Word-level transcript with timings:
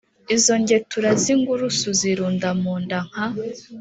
Izo 0.35 0.53
ngetura 0.61 1.09
z'ingurusu 1.21 1.87
zirunda 1.99 2.49
mu 2.61 2.73
nda 2.83 2.99
nka 3.09 3.25